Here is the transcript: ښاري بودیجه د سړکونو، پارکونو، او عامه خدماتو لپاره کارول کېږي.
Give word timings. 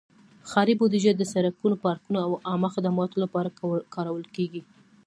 ښاري 0.49 0.73
بودیجه 0.79 1.11
د 1.15 1.23
سړکونو، 1.33 1.75
پارکونو، 1.85 2.19
او 2.25 2.31
عامه 2.47 2.69
خدماتو 2.75 3.17
لپاره 3.23 3.53
کارول 3.95 4.25
کېږي. 4.35 4.61